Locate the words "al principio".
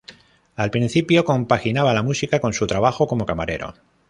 0.55-1.23